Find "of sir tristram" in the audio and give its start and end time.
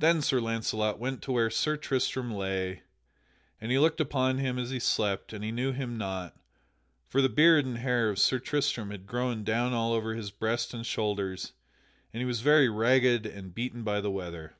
8.10-8.90